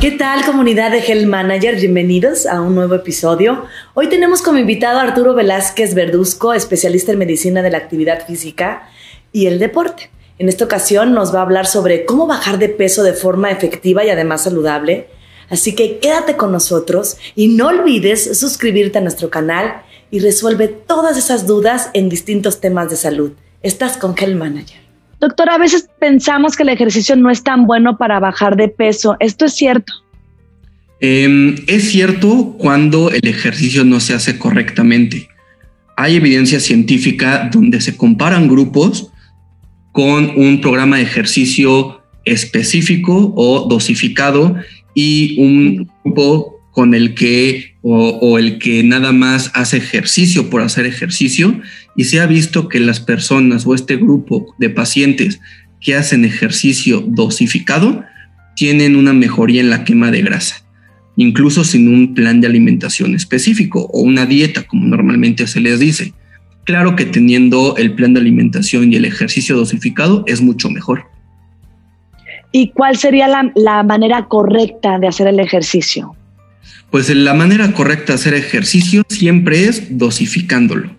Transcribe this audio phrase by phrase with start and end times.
[0.00, 1.74] ¿Qué tal comunidad de Health Manager?
[1.74, 3.64] Bienvenidos a un nuevo episodio.
[3.94, 8.88] Hoy tenemos como invitado a Arturo Velázquez Verduzco, especialista en medicina de la actividad física
[9.32, 10.10] y el deporte.
[10.38, 14.04] En esta ocasión nos va a hablar sobre cómo bajar de peso de forma efectiva
[14.04, 15.08] y además saludable.
[15.50, 21.18] Así que quédate con nosotros y no olvides suscribirte a nuestro canal y resuelve todas
[21.18, 23.32] esas dudas en distintos temas de salud.
[23.64, 24.87] Estás con Health Manager.
[25.20, 29.16] Doctor, a veces pensamos que el ejercicio no es tan bueno para bajar de peso.
[29.18, 29.92] ¿Esto es cierto?
[31.00, 35.28] Em, es cierto cuando el ejercicio no se hace correctamente.
[35.96, 39.10] Hay evidencia científica donde se comparan grupos
[39.92, 44.56] con un programa de ejercicio específico o dosificado
[44.94, 50.86] y un grupo con el que o, el que nada más hace ejercicio por hacer
[50.86, 51.60] ejercicio
[51.98, 55.40] y se ha visto que las personas o este grupo de pacientes
[55.80, 58.04] que hacen ejercicio dosificado
[58.54, 60.62] tienen una mejoría en la quema de grasa,
[61.16, 66.14] incluso sin un plan de alimentación específico o una dieta como normalmente se les dice.
[66.62, 71.02] Claro que teniendo el plan de alimentación y el ejercicio dosificado es mucho mejor.
[72.52, 76.14] ¿Y cuál sería la, la manera correcta de hacer el ejercicio?
[76.92, 80.97] Pues la manera correcta de hacer ejercicio siempre es dosificándolo.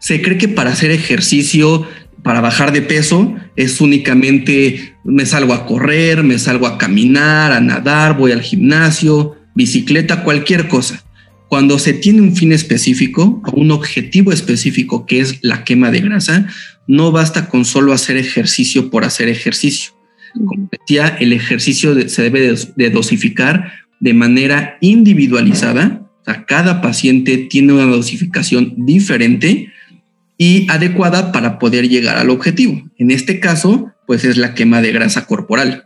[0.00, 1.86] Se cree que para hacer ejercicio,
[2.22, 7.60] para bajar de peso, es únicamente me salgo a correr, me salgo a caminar, a
[7.60, 11.04] nadar, voy al gimnasio, bicicleta, cualquier cosa.
[11.48, 16.46] Cuando se tiene un fin específico, un objetivo específico que es la quema de grasa,
[16.86, 19.92] no basta con solo hacer ejercicio por hacer ejercicio.
[20.34, 26.08] Como decía, el ejercicio se debe de dosificar de manera individualizada.
[26.22, 29.72] O sea, cada paciente tiene una dosificación diferente
[30.40, 32.82] y adecuada para poder llegar al objetivo.
[32.96, 35.84] En este caso, pues es la quema de grasa corporal.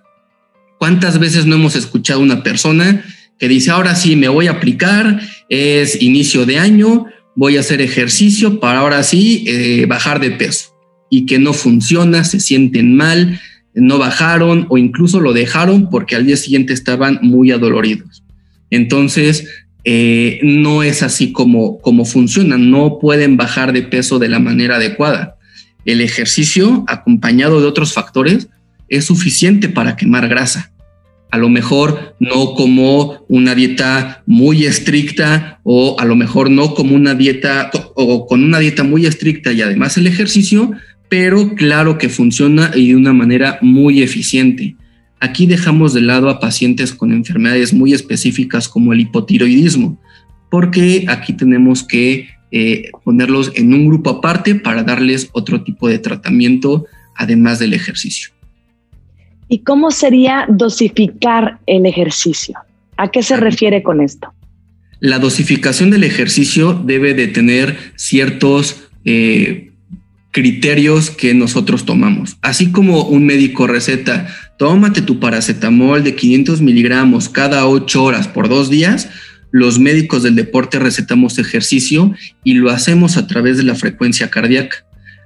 [0.79, 3.05] ¿Cuántas veces no hemos escuchado una persona
[3.37, 7.81] que dice, ahora sí, me voy a aplicar, es inicio de año, voy a hacer
[7.81, 10.73] ejercicio para ahora sí eh, bajar de peso
[11.11, 13.41] y que no funciona, se sienten mal,
[13.75, 18.23] no bajaron o incluso lo dejaron porque al día siguiente estaban muy adoloridos.
[18.71, 19.49] Entonces,
[19.85, 24.77] eh, no es así como, como funciona, no pueden bajar de peso de la manera
[24.77, 25.37] adecuada.
[25.85, 28.49] El ejercicio, acompañado de otros factores,
[28.89, 30.73] es suficiente para quemar grasa.
[31.31, 36.95] A lo mejor no como una dieta muy estricta o a lo mejor no como
[36.95, 40.71] una dieta o con una dieta muy estricta y además el ejercicio,
[41.09, 44.77] pero claro que funciona y de una manera muy eficiente.
[45.25, 49.99] Aquí dejamos de lado a pacientes con enfermedades muy específicas como el hipotiroidismo,
[50.51, 55.99] porque aquí tenemos que eh, ponerlos en un grupo aparte para darles otro tipo de
[55.99, 56.85] tratamiento
[57.17, 58.33] además del ejercicio.
[59.49, 62.59] ¿Y cómo sería dosificar el ejercicio?
[62.99, 64.35] ¿A qué se refiere con esto?
[65.01, 69.71] La dosificación del ejercicio debe de tener ciertos eh,
[70.33, 72.37] criterios que nosotros tomamos.
[72.43, 74.27] Así como un médico receta,
[74.57, 79.09] tómate tu paracetamol de 500 miligramos cada 8 horas por dos días,
[79.51, 84.85] los médicos del deporte recetamos ejercicio y lo hacemos a través de la frecuencia cardíaca.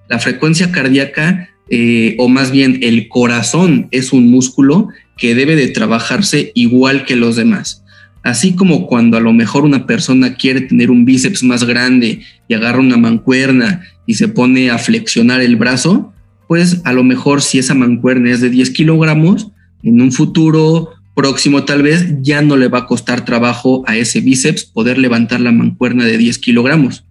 [0.08, 5.68] La frecuencia cardíaca, eh, o más bien el corazón, es un músculo que debe de
[5.68, 7.82] trabajarse igual que los demás.
[8.22, 12.54] Así como cuando a lo mejor una persona quiere tener un bíceps más grande y
[12.54, 16.12] agarra una mancuerna y se pone a flexionar el brazo,
[16.48, 21.64] pues a lo mejor si esa mancuerna es de 10 kilogramos, en un futuro próximo
[21.64, 25.52] tal vez ya no le va a costar trabajo a ese bíceps poder levantar la
[25.52, 27.04] mancuerna de 10 kilogramos.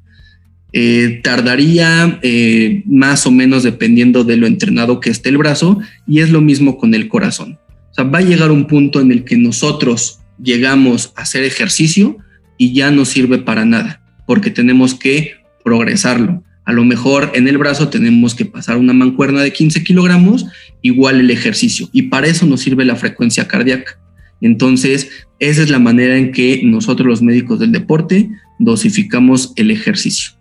[0.73, 6.19] Eh, tardaría eh, más o menos dependiendo de lo entrenado que esté el brazo y
[6.19, 7.59] es lo mismo con el corazón.
[7.91, 12.17] O sea, va a llegar un punto en el que nosotros llegamos a hacer ejercicio
[12.57, 16.43] y ya no sirve para nada, porque tenemos que progresarlo.
[16.67, 20.45] A lo mejor en el brazo tenemos que pasar una mancuerna de 15 kilogramos,
[20.81, 23.97] igual el ejercicio, y para eso nos sirve la frecuencia cardíaca.
[24.41, 25.09] Entonces,
[25.39, 28.29] esa es la manera en que nosotros los médicos del deporte
[28.59, 30.31] dosificamos el ejercicio.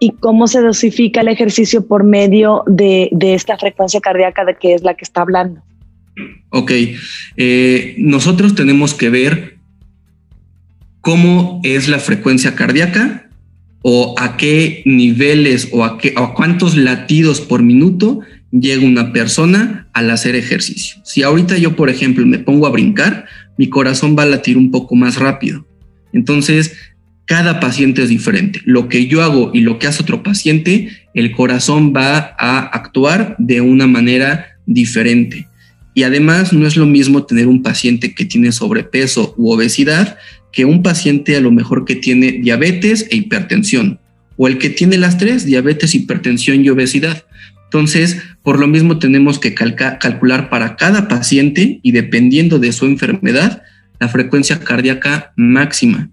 [0.00, 4.74] ¿Y cómo se dosifica el ejercicio por medio de, de esta frecuencia cardíaca de que
[4.74, 5.62] es la que está hablando?
[6.50, 6.72] Ok,
[7.38, 9.56] eh, nosotros tenemos que ver
[11.00, 13.25] cómo es la frecuencia cardíaca
[13.88, 18.18] o a qué niveles o a, qué, a cuántos latidos por minuto
[18.50, 20.96] llega una persona al hacer ejercicio.
[21.04, 24.72] Si ahorita yo, por ejemplo, me pongo a brincar, mi corazón va a latir un
[24.72, 25.68] poco más rápido.
[26.12, 26.72] Entonces,
[27.26, 28.60] cada paciente es diferente.
[28.64, 33.36] Lo que yo hago y lo que hace otro paciente, el corazón va a actuar
[33.38, 35.46] de una manera diferente.
[35.94, 40.18] Y además no es lo mismo tener un paciente que tiene sobrepeso u obesidad
[40.56, 44.00] que un paciente a lo mejor que tiene diabetes e hipertensión,
[44.38, 47.26] o el que tiene las tres, diabetes, hipertensión y obesidad.
[47.64, 53.64] Entonces, por lo mismo tenemos que calcular para cada paciente y dependiendo de su enfermedad,
[54.00, 56.08] la frecuencia cardíaca máxima.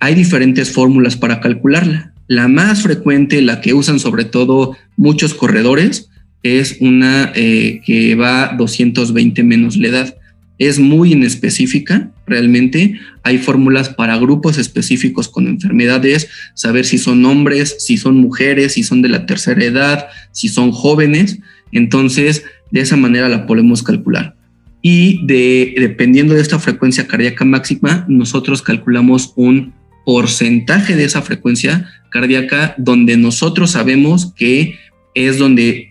[0.00, 2.14] Hay diferentes fórmulas para calcularla.
[2.26, 6.10] La más frecuente, la que usan sobre todo muchos corredores,
[6.42, 10.18] es una eh, que va 220 menos la edad
[10.58, 12.94] es muy inespecífica realmente.
[13.22, 18.82] Hay fórmulas para grupos específicos con enfermedades, saber si son hombres, si son mujeres, si
[18.82, 21.38] son de la tercera edad, si son jóvenes.
[21.72, 24.36] Entonces, de esa manera la podemos calcular.
[24.82, 31.88] Y de, dependiendo de esta frecuencia cardíaca máxima, nosotros calculamos un porcentaje de esa frecuencia
[32.10, 34.78] cardíaca donde nosotros sabemos que
[35.14, 35.90] es donde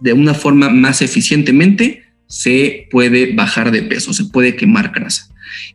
[0.00, 5.27] de una forma más eficientemente se puede bajar de peso, se puede quemar grasa.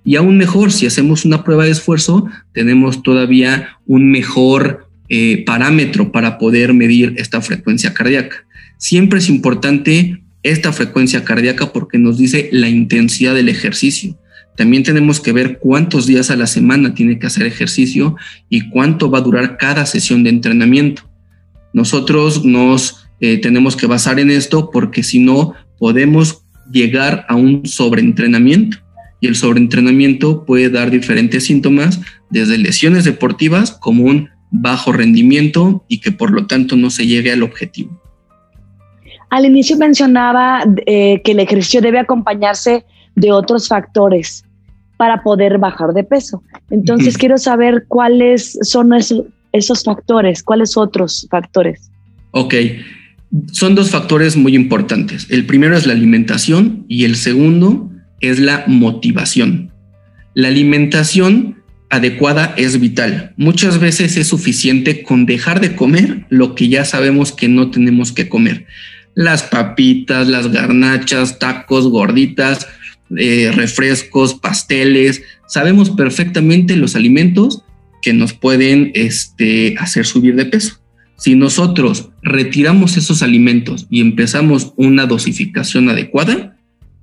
[0.04, 6.12] Y aún mejor, si hacemos una prueba de esfuerzo, tenemos todavía un mejor eh, parámetro
[6.12, 8.46] para poder medir esta frecuencia cardíaca.
[8.78, 14.18] Siempre es importante esta frecuencia cardíaca porque nos dice la intensidad del ejercicio.
[14.56, 18.16] También tenemos que ver cuántos días a la semana tiene que hacer ejercicio
[18.50, 21.10] y cuánto va a durar cada sesión de entrenamiento.
[21.74, 27.66] Nosotros nos eh, tenemos que basar en esto porque si no podemos llegar a un
[27.66, 28.78] sobreentrenamiento.
[29.24, 36.02] Y el sobreentrenamiento puede dar diferentes síntomas, desde lesiones deportivas como un bajo rendimiento y
[36.02, 37.98] que por lo tanto no se llegue al objetivo.
[39.30, 42.84] Al inicio mencionaba eh, que el ejercicio debe acompañarse
[43.16, 44.44] de otros factores
[44.98, 46.44] para poder bajar de peso.
[46.70, 49.24] Entonces quiero saber cuáles son esos,
[49.54, 51.90] esos factores, cuáles otros factores.
[52.32, 52.56] Ok,
[53.54, 55.28] son dos factores muy importantes.
[55.30, 57.90] El primero es la alimentación y el segundo
[58.24, 59.72] es la motivación.
[60.34, 63.34] La alimentación adecuada es vital.
[63.38, 68.12] Muchas veces es suficiente con dejar de comer lo que ya sabemos que no tenemos
[68.12, 68.66] que comer.
[69.14, 72.68] Las papitas, las garnachas, tacos, gorditas,
[73.16, 75.22] eh, refrescos, pasteles.
[75.48, 77.64] Sabemos perfectamente los alimentos
[78.02, 80.80] que nos pueden este, hacer subir de peso.
[81.18, 86.53] Si nosotros retiramos esos alimentos y empezamos una dosificación adecuada,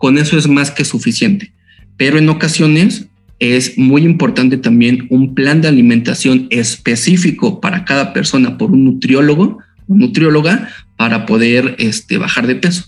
[0.00, 1.52] con eso es más que suficiente.
[1.99, 3.08] Pero en ocasiones
[3.38, 9.58] es muy importante también un plan de alimentación específico para cada persona por un nutriólogo
[9.87, 12.87] o nutrióloga para poder este, bajar de peso.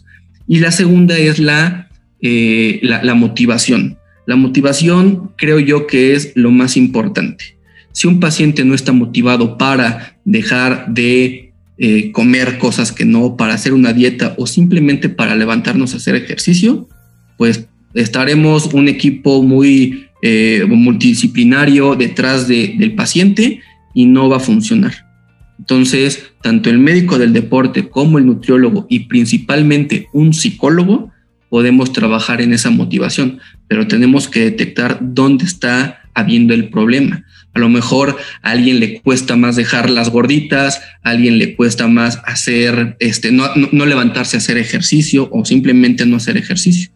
[0.49, 1.91] Y la segunda es la,
[2.23, 3.99] eh, la motivación.
[4.27, 7.59] La motivación creo yo que es lo más importante.
[7.93, 13.53] Si un paciente no está motivado para dejar de eh, comer cosas que no, para
[13.53, 16.89] hacer una dieta o simplemente para levantarnos a hacer ejercicio,
[17.43, 23.59] pues estaremos un equipo muy eh, multidisciplinario detrás del paciente
[23.95, 24.93] y no va a funcionar.
[25.59, 31.11] Entonces, tanto el médico del deporte como el nutriólogo y principalmente un psicólogo
[31.49, 37.25] podemos trabajar en esa motivación, pero tenemos que detectar dónde está habiendo el problema.
[37.55, 41.89] A lo mejor a alguien le cuesta más dejar las gorditas, a alguien le cuesta
[41.89, 46.93] más hacer, este, no, no, levantarse a hacer ejercicio o simplemente no hacer ejercicio.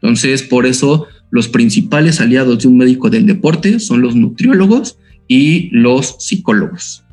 [0.00, 5.68] Entonces, por eso los principales aliados de un médico del deporte son los nutriólogos y
[5.72, 7.04] los psicólogos.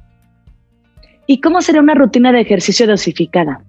[1.28, 3.64] ¿Y cómo será una rutina de ejercicio dosificada?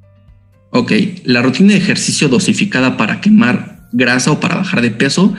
[0.70, 0.92] Ok,
[1.24, 5.34] la rutina de ejercicio dosificada para quemar grasa o para bajar de peso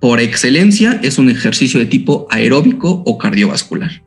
[0.00, 4.02] por excelencia es un ejercicio de tipo aeróbico o cardiovascular.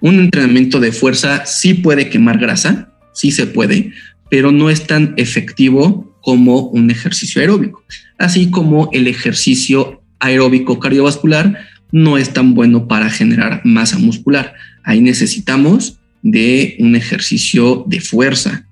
[0.00, 3.92] Un entrenamiento de fuerza sí puede quemar grasa, sí se puede,
[4.30, 7.84] pero no es tan efectivo como un ejercicio aeróbico.
[8.18, 11.58] Así como el ejercicio aeróbico cardiovascular
[11.92, 14.54] no es tan bueno para generar masa muscular.
[14.82, 18.66] Ahí necesitamos de un ejercicio de fuerza.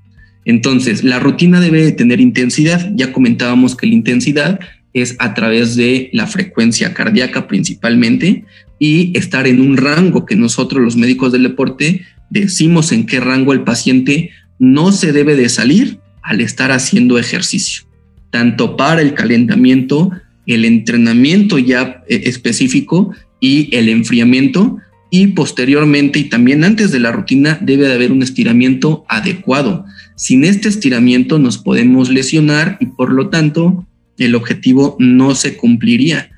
[0.44, 2.90] Entonces, la rutina debe tener intensidad.
[2.94, 4.59] Ya comentábamos que la intensidad
[4.94, 8.44] es a través de la frecuencia cardíaca principalmente
[8.78, 13.52] y estar en un rango que nosotros los médicos del deporte decimos en qué rango
[13.52, 17.85] el paciente no se debe de salir al estar haciendo ejercicio,
[18.31, 20.11] tanto para el calentamiento,
[20.47, 24.79] el entrenamiento ya eh, específico y el enfriamiento
[25.11, 29.85] y posteriormente y también antes de la rutina debe de haber un estiramiento adecuado.
[30.17, 33.87] Sin este estiramiento nos podemos lesionar y por lo tanto
[34.17, 36.31] el objetivo no se cumpliría.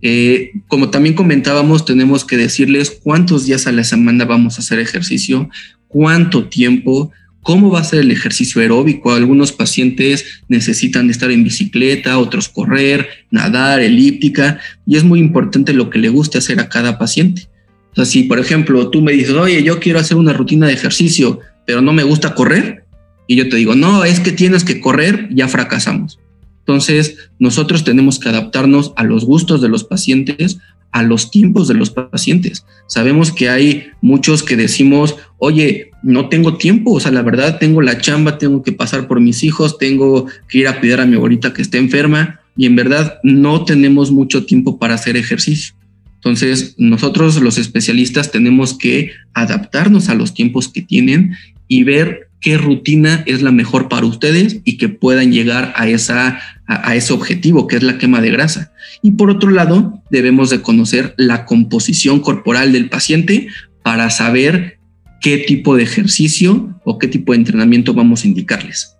[0.00, 4.78] Eh, como también comentábamos, tenemos que decirles cuántos días a la semana vamos a hacer
[4.78, 5.50] ejercicio,
[5.88, 7.10] cuánto tiempo,
[7.44, 9.12] cómo va a ser el ejercicio aeróbico.
[9.12, 15.90] Algunos pacientes necesitan estar en bicicleta, otros correr, nadar, elíptica, y es muy importante lo
[15.90, 17.48] que le guste hacer a cada paciente.
[17.92, 20.72] O sea, si por ejemplo tú me dices, oye, yo quiero hacer una rutina de
[20.72, 22.84] ejercicio, pero no me gusta correr,
[23.28, 26.18] y yo te digo, no, es que tienes que correr, ya fracasamos.
[26.60, 30.58] Entonces, nosotros tenemos que adaptarnos a los gustos de los pacientes,
[30.94, 32.64] a los tiempos de los pacientes.
[32.86, 37.82] Sabemos que hay muchos que decimos, oye, no tengo tiempo, o sea, la verdad tengo
[37.82, 41.16] la chamba, tengo que pasar por mis hijos, tengo que ir a cuidar a mi
[41.16, 45.74] abuelita que está enferma y en verdad no tenemos mucho tiempo para hacer ejercicio.
[46.14, 51.34] Entonces, nosotros los especialistas tenemos que adaptarnos a los tiempos que tienen
[51.66, 56.38] y ver qué rutina es la mejor para ustedes y que puedan llegar a, esa,
[56.66, 58.70] a, ese objetivo, que es la quema de grasa.
[59.00, 63.48] Y por otro lado, debemos de conocer la composición corporal del paciente
[63.82, 64.78] para saber
[65.20, 68.96] qué tipo de ejercicio o qué tipo de entrenamiento vamos a indicarles.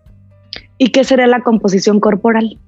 [0.76, 2.58] ¿Y qué será la composición corporal?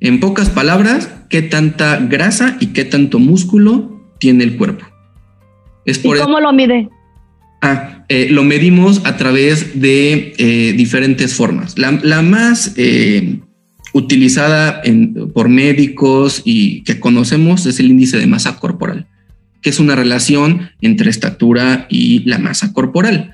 [0.00, 4.86] En pocas palabras, qué tanta grasa y qué tanto músculo tiene el cuerpo.
[5.84, 6.88] Es por ¿Y cómo lo mide?
[7.60, 11.76] Ah, eh, lo medimos a través de eh, diferentes formas.
[11.78, 13.40] La, más eh,
[13.94, 14.82] utilizada
[15.32, 19.06] por médicos y que conocemos es el índice de masa corporal,
[19.62, 23.32] que es una relación entre estatura y la masa corporal.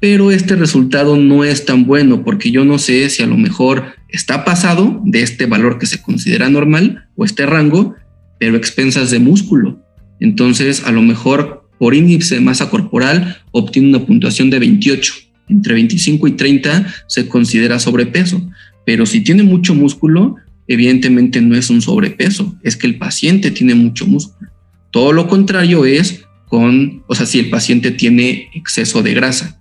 [0.00, 3.94] Pero este resultado no es tan bueno porque yo no sé si a lo mejor
[4.08, 7.94] está pasado de este valor que se considera normal o este rango,
[8.38, 9.82] pero expensas de músculo.
[10.20, 15.14] Entonces, a lo mejor por índice de masa corporal obtiene una puntuación de 28.
[15.48, 18.46] Entre 25 y 30 se considera sobrepeso,
[18.84, 20.36] pero si tiene mucho músculo,
[20.66, 24.50] evidentemente no es un sobrepeso, es que el paciente tiene mucho músculo.
[24.90, 29.58] Todo lo contrario es con, o sea, si el paciente tiene exceso de grasa.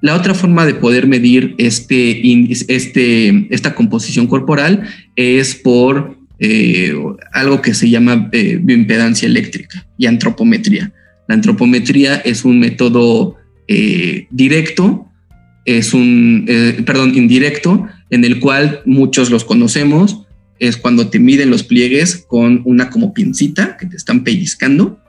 [0.00, 2.20] La otra forma de poder medir este
[2.68, 4.82] este, esta composición corporal
[5.14, 6.92] es por eh,
[7.32, 10.92] algo que se llama eh, bioimpedancia eléctrica y antropometría.
[11.28, 13.36] La antropometría es un método
[13.68, 15.06] eh, directo,
[15.64, 16.46] es un,
[16.84, 20.22] perdón, indirecto, en el cual muchos los conocemos,
[20.60, 25.00] es cuando te miden los pliegues con una como pincita que te están pellizcando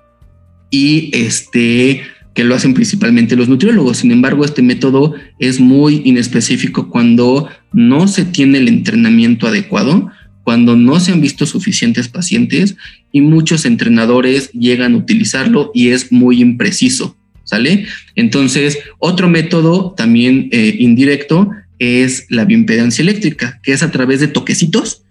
[0.71, 2.01] y este
[2.33, 3.97] que lo hacen principalmente los nutriólogos.
[3.97, 10.09] Sin embargo, este método es muy inespecífico cuando no se tiene el entrenamiento adecuado
[10.43, 12.75] cuando no se han visto suficientes pacientes
[13.11, 17.85] y muchos entrenadores llegan a utilizarlo y es muy impreciso, ¿sale?
[18.15, 24.27] Entonces, otro método también eh, indirecto es la bioimpedancia eléctrica, que es a través de
[24.27, 25.03] toquecitos,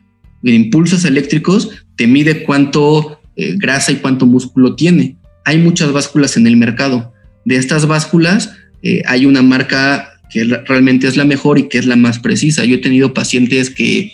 [0.42, 5.16] de impulsos eléctricos, te mide cuánto eh, grasa y cuánto músculo tiene.
[5.44, 7.12] Hay muchas básculas en el mercado.
[7.44, 8.52] De estas básculas,
[8.82, 12.64] eh, hay una marca que realmente es la mejor y que es la más precisa.
[12.64, 14.12] Yo he tenido pacientes que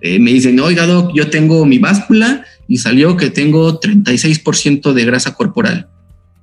[0.00, 5.04] eh, me dicen, oiga, doc, yo tengo mi báscula y salió que tengo 36% de
[5.04, 5.88] grasa corporal.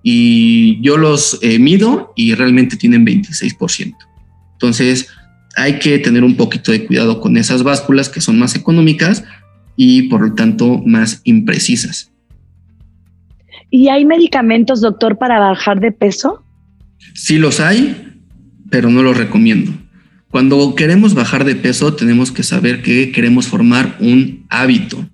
[0.03, 3.95] Y yo los mido y realmente tienen 26%.
[4.53, 5.07] Entonces,
[5.55, 9.24] hay que tener un poquito de cuidado con esas básculas que son más económicas
[9.75, 12.12] y por lo tanto más imprecisas.
[13.69, 16.43] ¿Y hay medicamentos, doctor, para bajar de peso?
[17.13, 18.21] Sí los hay,
[18.69, 19.71] pero no los recomiendo.
[20.29, 25.09] Cuando queremos bajar de peso, tenemos que saber que queremos formar un hábito.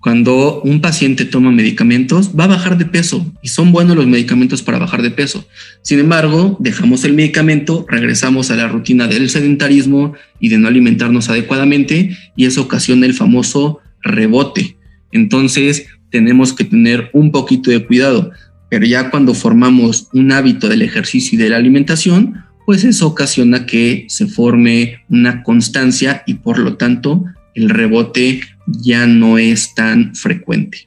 [0.00, 4.62] Cuando un paciente toma medicamentos, va a bajar de peso y son buenos los medicamentos
[4.62, 5.46] para bajar de peso.
[5.82, 11.28] Sin embargo, dejamos el medicamento, regresamos a la rutina del sedentarismo y de no alimentarnos
[11.28, 14.78] adecuadamente y eso ocasiona el famoso rebote.
[15.12, 18.30] Entonces, tenemos que tener un poquito de cuidado,
[18.70, 23.66] pero ya cuando formamos un hábito del ejercicio y de la alimentación, pues eso ocasiona
[23.66, 28.40] que se forme una constancia y por lo tanto el rebote
[28.82, 30.86] ya no es tan frecuente.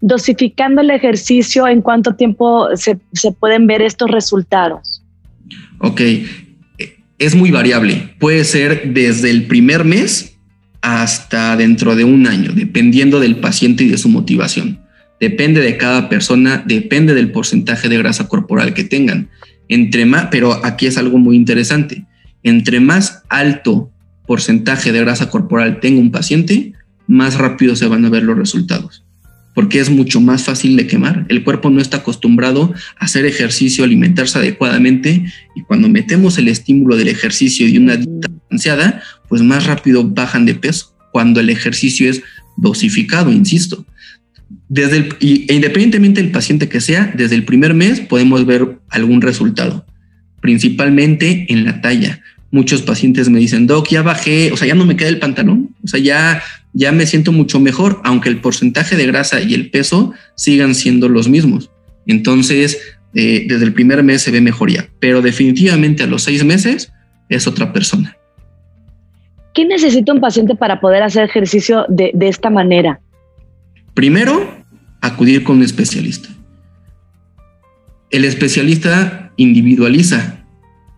[0.00, 2.98] Dosificando el ejercicio, ¿en cuánto tiempo se,
[3.32, 5.02] pueden ver estos resultados?
[5.78, 6.00] Ok,
[7.18, 8.14] es muy variable.
[8.18, 10.36] Puede ser desde el primer mes
[10.82, 14.80] hasta dentro de un año, dependiendo del paciente y de su motivación.
[15.18, 19.30] Depende de cada persona, depende del porcentaje de grasa corporal que tengan.
[19.68, 22.04] Entre más, pero aquí es algo muy interesante.
[22.42, 23.90] Entre más alto
[24.26, 26.72] porcentaje de grasa corporal tenga un paciente,
[27.06, 29.04] más rápido se van a ver los resultados,
[29.54, 31.24] porque es mucho más fácil de quemar.
[31.28, 36.96] El cuerpo no está acostumbrado a hacer ejercicio, alimentarse adecuadamente, y cuando metemos el estímulo
[36.96, 42.10] del ejercicio y una dieta balanceada, pues más rápido bajan de peso, cuando el ejercicio
[42.10, 42.22] es
[42.56, 43.86] dosificado, insisto.
[44.68, 49.20] Desde el, e independientemente del paciente que sea, desde el primer mes podemos ver algún
[49.22, 49.84] resultado.
[50.40, 52.22] principalmente en la talla.
[52.50, 55.74] Muchos pacientes me dicen, Doc, ya bajé, o sea, ya no me queda el pantalón,
[55.84, 59.70] o sea, ya, ya me siento mucho mejor, aunque el porcentaje de grasa y el
[59.70, 61.70] peso sigan siendo los mismos.
[62.06, 62.78] Entonces,
[63.14, 66.92] eh, desde el primer mes se ve mejoría, pero definitivamente a los seis meses
[67.28, 68.16] es otra persona.
[69.54, 73.00] ¿Qué necesita un paciente para poder hacer ejercicio de, de esta manera?
[73.94, 74.64] Primero,
[75.00, 76.28] acudir con un especialista.
[78.10, 80.44] El especialista individualiza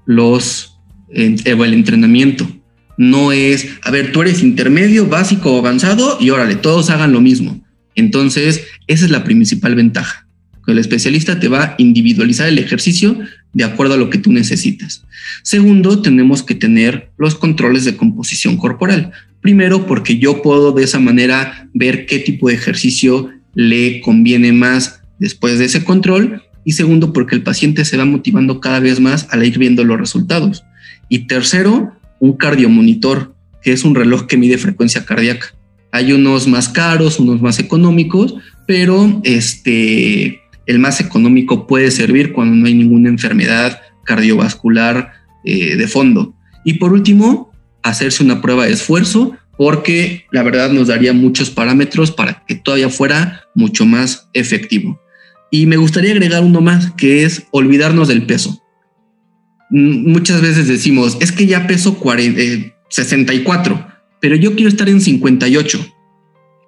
[0.04, 0.67] los,
[1.10, 2.48] el entrenamiento.
[2.96, 7.64] No es, a ver, tú eres intermedio, básico avanzado y órale, todos hagan lo mismo.
[7.94, 10.26] Entonces, esa es la principal ventaja.
[10.66, 13.18] El especialista te va a individualizar el ejercicio
[13.54, 15.04] de acuerdo a lo que tú necesitas.
[15.42, 19.12] Segundo, tenemos que tener los controles de composición corporal.
[19.40, 25.00] Primero, porque yo puedo de esa manera ver qué tipo de ejercicio le conviene más
[25.18, 26.42] después de ese control.
[26.64, 29.98] Y segundo, porque el paciente se va motivando cada vez más al ir viendo los
[29.98, 30.64] resultados.
[31.08, 35.54] Y tercero, un cardiomonitor, que es un reloj que mide frecuencia cardíaca.
[35.92, 38.34] Hay unos más caros, unos más económicos,
[38.66, 45.12] pero este, el más económico puede servir cuando no hay ninguna enfermedad cardiovascular
[45.44, 46.34] eh, de fondo.
[46.64, 52.10] Y por último, hacerse una prueba de esfuerzo porque la verdad nos daría muchos parámetros
[52.10, 55.00] para que todavía fuera mucho más efectivo.
[55.50, 58.62] Y me gustaría agregar uno más, que es olvidarnos del peso.
[59.70, 61.98] Muchas veces decimos, es que ya peso
[62.88, 65.94] 64, eh, pero yo quiero estar en 58.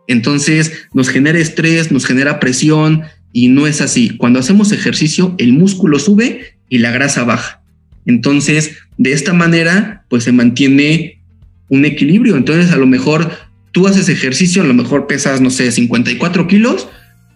[0.07, 4.17] Entonces nos genera estrés, nos genera presión y no es así.
[4.17, 7.63] Cuando hacemos ejercicio, el músculo sube y la grasa baja.
[8.07, 11.23] Entonces, de esta manera, pues se mantiene
[11.69, 12.37] un equilibrio.
[12.37, 13.31] Entonces, a lo mejor
[13.73, 16.89] tú haces ejercicio, a lo mejor pesas, no sé, 54 kilos,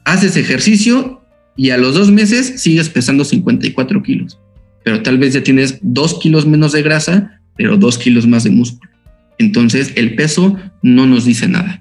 [0.04, 1.22] haces ejercicio
[1.56, 4.38] y a los dos meses sigues pesando 54 kilos.
[4.84, 8.50] Pero tal vez ya tienes dos kilos menos de grasa, pero dos kilos más de
[8.50, 8.90] músculo.
[9.38, 11.80] Entonces, el peso no nos dice nada.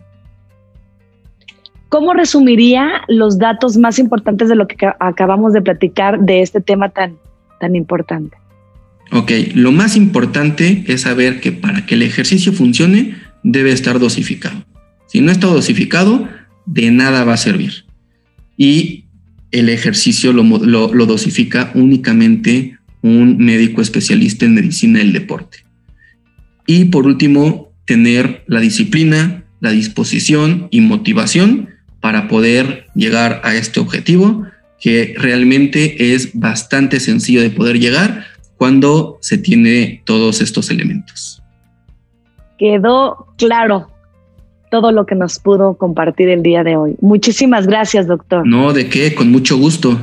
[1.90, 6.90] ¿Cómo resumiría los datos más importantes de lo que acabamos de platicar de este tema
[6.90, 7.18] tan,
[7.60, 8.36] tan importante?
[9.12, 14.66] Ok, lo más importante es saber que para que el ejercicio funcione debe estar dosificado.
[15.06, 16.28] Si no está dosificado,
[16.66, 17.86] de nada va a servir.
[18.58, 19.06] Y
[19.52, 25.60] el ejercicio lo, lo dosifica únicamente un médico especialista en medicina del deporte.
[26.66, 33.80] Y por último, tener la disciplina, la disposición y motivación para poder llegar a este
[33.80, 34.46] objetivo
[34.80, 38.26] que realmente es bastante sencillo de poder llegar
[38.58, 41.42] cuando se tiene todos estos elementos.
[42.58, 43.88] Quedó claro
[44.70, 46.96] todo lo que nos pudo compartir el día de hoy.
[47.00, 48.46] Muchísimas gracias, doctor.
[48.46, 49.98] No, de qué, con mucho gusto.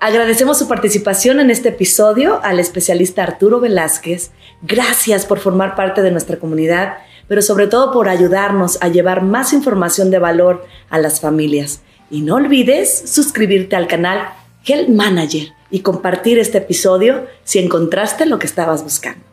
[0.00, 4.30] Agradecemos su participación en este episodio al especialista Arturo Velázquez.
[4.62, 9.52] Gracias por formar parte de nuestra comunidad, pero sobre todo por ayudarnos a llevar más
[9.52, 11.80] información de valor a las familias.
[12.12, 14.28] Y no olvides suscribirte al canal
[14.64, 19.24] Health Manager y compartir este episodio si encontraste lo que estabas buscando.